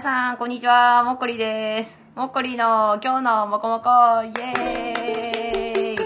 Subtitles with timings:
[0.00, 1.04] 皆さん、こんにちは。
[1.04, 2.02] もっこりです。
[2.16, 3.90] もっこりの今日のもこもこ、
[4.24, 5.96] イエーイ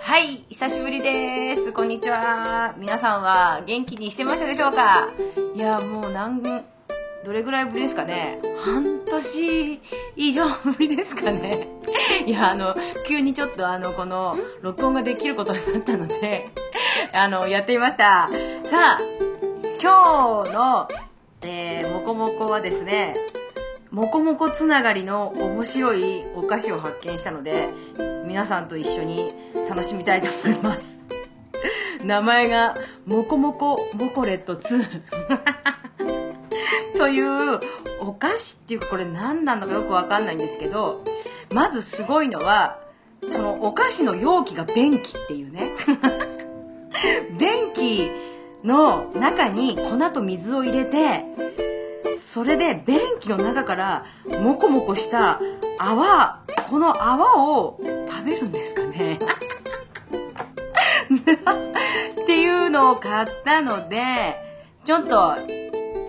[0.00, 1.72] はい、久しぶりです。
[1.72, 2.74] こんにちは。
[2.78, 5.08] 皆さんは元気にしてましたでしょうか？
[5.54, 8.40] いや、もう何、どれぐらいぶりですかね？
[8.64, 9.80] 半年
[10.16, 11.68] 以上ぶりですかね？
[12.26, 12.74] いや、あの、
[13.06, 16.50] 急にちょっとあの、この、録音ができることになったので、
[17.12, 18.28] あの、やってみました。
[18.64, 19.00] さあ、
[19.80, 20.88] 今日の、
[21.44, 23.14] えー、もこもこはですね、
[23.90, 27.68] もこもこつながりの面白いお菓子を発見したので、
[28.26, 29.34] 皆さんと一緒に
[29.68, 31.04] 楽しみたいと思います。
[32.04, 32.74] 名前が、
[33.06, 35.02] もこもこモコレット2。
[36.96, 37.60] という
[38.00, 41.04] お菓子っていうかこれ何なのかよくわかんないんですけど、
[41.52, 42.78] まずすごいのは、
[43.28, 45.72] そのお菓子の容器が便器っていうね。
[47.38, 48.10] 便器
[48.64, 51.24] の中に粉と水を入れて、
[52.16, 54.04] それで便器の中から
[54.42, 55.40] モコモコした
[55.78, 59.18] 泡、この泡を食べるんですかね
[62.22, 63.98] っていうのを買ったので、
[64.84, 65.34] ちょっと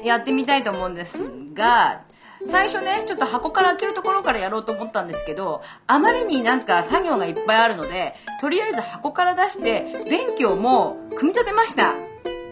[0.03, 2.01] やってみたいと思うんですが、
[2.45, 11.93] 最初ね、ちょっと箱から開けるところからやろうと思ったんですけど、あまりになんか作業がいっぱいあるので、とりあえず箱から出して、便器をもう組み立てました。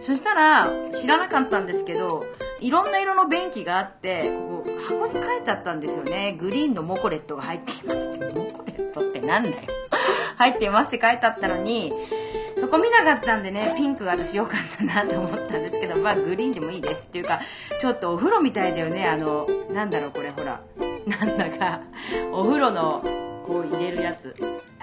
[0.02, 2.26] そしたら、知らなかったんですけど、
[2.60, 6.36] いろんな色の便器があって、ここ箱に書いてあったんですよね。
[6.40, 8.34] グリーンのモコレットが入っていますって。
[8.34, 9.56] モコレットってなんだよ。
[10.38, 11.94] 入っていますって書いてあったのに、
[12.60, 17.40] そこ見なかったんでね、ピンクが私良かったなと思ったんですけど、まあグリーンでもいいですっていうか、
[17.80, 20.62] ちょっとお風呂みたいだよね、あの、なんだろうこれほら。
[21.06, 21.82] なんだか、
[22.32, 23.04] お風呂の、
[23.46, 24.36] こう入れるやつ。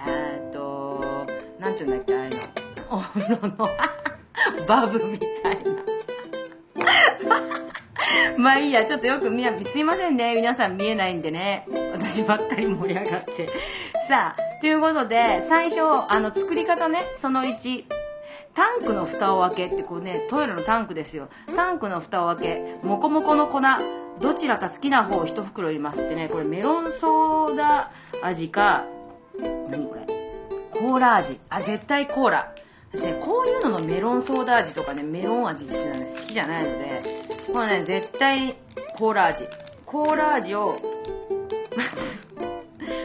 [0.07, 1.27] えっと、
[1.59, 2.39] なんていうんだっけ、ああいうの。
[2.91, 3.69] お風呂の、
[4.67, 5.73] バブみたいな。
[8.37, 10.35] まあいいや、ちょっとよく見や、すいませんね。
[10.35, 11.67] 皆さん見えないんでね。
[11.93, 13.49] 私ばっかり盛り上がって。
[14.09, 17.85] さあ、ということで、最初、あの、作り方ね、その1。
[18.55, 21.29] タンクの蓋を開けってこうね、トイレのタンクですよ。
[21.55, 23.61] タンクの蓋を開け、もこもこの粉、
[24.21, 27.91] どちらか好きな方を一袋入れますってね、これメロンソーダ
[28.23, 28.85] 味か、
[29.69, 30.07] 何これ？
[30.73, 31.39] コーラ味。
[31.51, 32.53] あ、絶対コーラ。
[32.93, 37.03] 私ね、こういうののメロンソーダ味とかね、メロン味っていうのはね、好きじゃないので、
[37.53, 38.55] これね、絶対
[38.97, 39.45] コーラ味。
[39.85, 40.79] コーラ味を、
[41.77, 42.27] まず、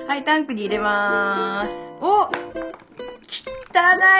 [0.07, 1.93] はい、タンクに入れまーす。
[2.01, 2.29] お汚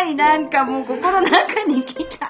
[0.09, 2.30] い、なんかもうここの中に来た。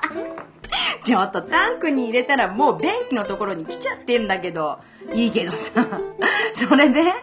[1.04, 4.78] ちょっとタンクに入れたらもう便器のところに来ちゃってんだけど、
[5.12, 5.88] いいけどさ。
[6.54, 7.14] それで、タン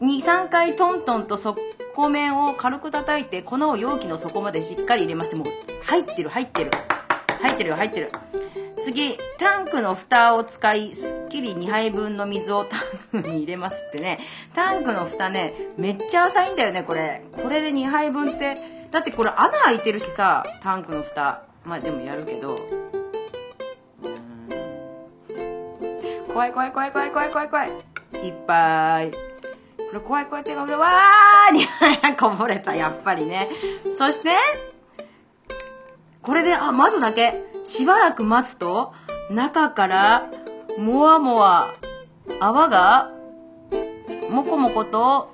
[0.00, 1.54] ク、2、3回トントンとそっ
[1.98, 5.46] 底面を軽く叩いて、粉を容器の底までしっかり入れまして、もう
[5.84, 6.70] 入ってる入ってる。
[7.42, 8.12] 入ってるよ入ってる。
[8.78, 12.76] 次、タンクの蓋を使い、すっきり2杯分の水をタ
[13.18, 14.20] ンクに入れますってね。
[14.54, 17.24] タンクの蓋ね、めっちゃ浅いんだよね、これ。
[17.32, 18.56] これで2杯分って、
[18.92, 21.42] だってこれ穴開いてるしさ、タンクの蓋。
[21.64, 22.60] まあでもやるけど。
[26.32, 27.70] 怖い怖い怖い怖い怖い怖い怖い。
[28.24, 29.10] いっぱい。
[29.88, 33.48] これ怖い怖い手が裏、わーにこぼれた、やっぱりね。
[33.92, 34.30] そして、
[36.20, 37.42] これで、あ、待つだけ。
[37.64, 38.92] しばらく待つと、
[39.30, 40.30] 中から、
[40.76, 41.74] もわもわ、
[42.38, 43.10] 泡が、
[44.28, 45.32] もこもこと、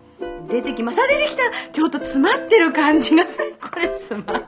[0.49, 1.01] 出てきます。
[1.01, 1.43] あ、出てきた
[1.73, 3.57] ちょっと詰まってる感じがする。
[3.61, 4.47] これ詰まって。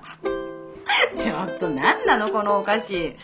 [1.18, 3.16] ちょっと何なのこのお菓子。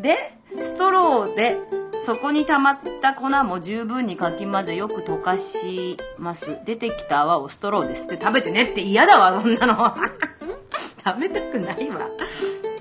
[0.00, 0.16] で、
[0.62, 1.58] ストローで、
[2.04, 6.58] そこに溜まった粉も十分にかき混ぜよく溶かします。
[6.64, 9.96] 出てきた泡をストローで吸って食べてねって嫌だわ、そんなの。
[11.04, 12.08] 食べたくないわ。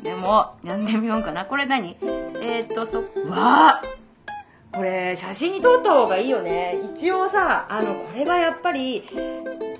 [0.01, 1.45] でも、やんでみようかな。
[1.45, 1.97] これ何？
[2.41, 2.99] えー、っと、そ、
[3.29, 3.81] わあ
[4.73, 6.79] これ、写真に撮った方がいいよね。
[6.93, 9.03] 一応さ、あの、これはやっぱり、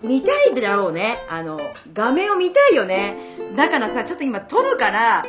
[0.03, 1.18] 見たいだろうね。
[1.29, 1.59] あの、
[1.94, 3.17] 画面を見たいよね。
[3.55, 5.23] だからさ、ちょっと今撮るから、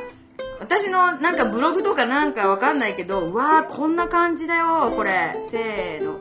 [0.63, 5.35] 私のなんかブログとかなんかわかんないけど、わあこんな感じだよ、これ。
[5.51, 6.21] せーの。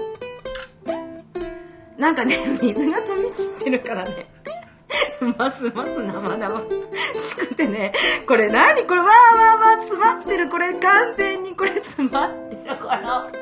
[1.96, 4.26] なんかね、 水が飛び散ってるからね。
[5.38, 6.62] ますます生々
[7.16, 7.94] しくてね。
[8.28, 8.84] これ何？
[8.88, 10.50] これわーわーわー詰まってる。
[10.50, 13.30] これ完全にこれ詰まってるから。
[13.30, 13.38] こ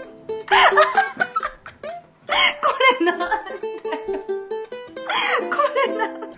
[3.00, 3.32] れなんだよ。
[5.50, 5.56] こ
[5.88, 6.34] れなんだよ。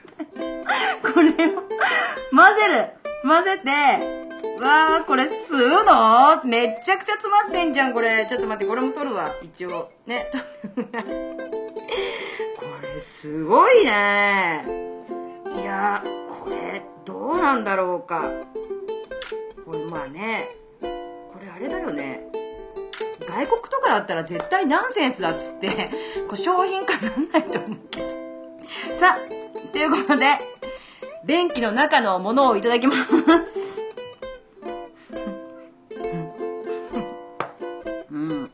[1.02, 1.64] これを
[2.30, 3.01] 混ぜる。
[3.24, 3.70] 混ぜて、
[4.62, 6.44] わあ、これ吸うの？
[6.44, 8.26] めっちゃくちゃ詰まってんじゃん、これ。
[8.28, 9.90] ちょっと待って、これも取るわ、一応。
[10.08, 10.44] ね、取
[10.88, 10.92] る
[12.58, 14.66] これ、すごいね。
[15.62, 16.04] いや、
[16.44, 18.24] これ、どうなんだろうか。
[19.66, 20.88] これ、まあね、こ
[21.40, 22.28] れあれだよね。
[23.28, 25.90] 外国とかだったら絶対ナンセンスだっつって
[26.28, 28.08] こう商品化なんないと思うけど
[28.98, 30.26] さあということで
[31.26, 33.12] 便器の中のものをいただきます。
[38.10, 38.52] うん。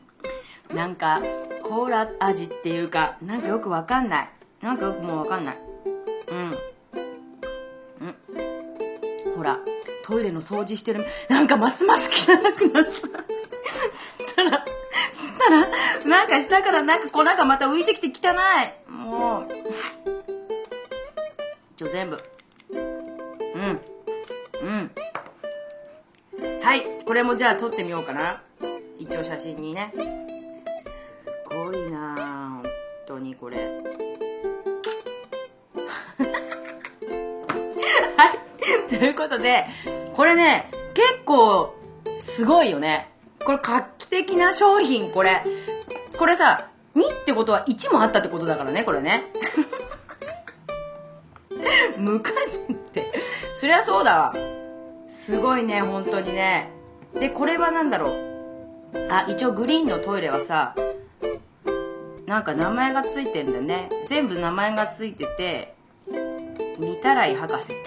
[0.74, 1.22] なんか
[1.62, 4.28] コーラ味っていうかなんかよくわかんない。
[4.60, 5.58] なんかよくもうわかんない。
[6.30, 6.50] うん。
[8.00, 9.34] うん。
[9.34, 9.58] ほら
[10.04, 11.06] トイレの掃除してる。
[11.28, 12.90] なんかますます汚くなった。
[12.90, 15.66] 吸ったら吸ったら
[16.06, 18.90] なんか下からなんか粉がまた浮いてきて汚い。
[18.90, 19.48] もう。
[21.76, 22.22] ちょ全部。
[23.58, 23.64] うん。
[24.68, 26.62] うん。
[26.62, 26.82] はい。
[27.04, 28.40] これもじゃあ撮ってみようかな。
[28.98, 29.92] 一応写真にね。
[30.80, 31.12] す
[31.44, 32.14] ごいな
[32.62, 32.62] 本
[33.06, 33.56] 当にこれ。
[38.16, 38.88] はい。
[38.88, 39.66] ということで
[40.14, 41.74] これね結構
[42.16, 43.10] すごいよね。
[43.44, 45.42] これ画期的な商品これ。
[46.16, 49.32] これさ2ってことは1もあったってことだからねこれね。
[51.98, 53.12] 無果汁って。
[53.54, 54.34] そりゃそうだわ。
[55.08, 56.70] すごいね本当にね。
[57.18, 58.28] でこれは何だろう。
[59.10, 60.74] あ一応グリーンのトイレはさ
[62.26, 63.88] なんか名前がついてんだね。
[64.06, 65.74] 全部名前がついてて
[66.78, 67.82] 御たらい博士って。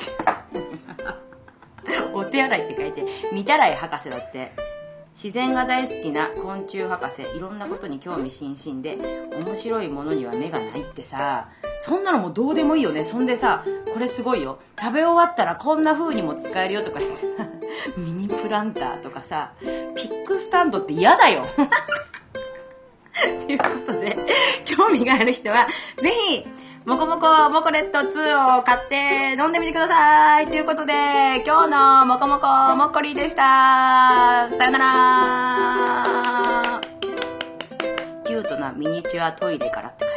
[2.14, 4.71] お手洗いって書いて御たらい博士だって。
[5.14, 8.98] 自然が大好きな昆虫博士いろんなことに興味津々で
[9.46, 11.50] 面白いものには目がないってさ
[11.80, 13.04] そんなのもうどうでもいいよね。
[13.04, 14.60] そんでさこれすごいよ。
[14.80, 17.48] 食べ終わったらこんな風にも使えるよとか言ってさ
[17.98, 19.54] ミニプランターとかさ
[19.96, 21.44] ピックスタンドって嫌だよ。
[23.46, 24.18] ということで
[24.66, 25.68] 興味がある人は
[25.98, 26.48] ぜひ
[26.84, 30.48] もこもこモコレット2を買って飲んでみてください。
[30.48, 34.50] ということで今日のもこもこもっこりでした。
[34.50, 36.04] さよなら。
[38.24, 40.11] キュートなミニチュアトイレからって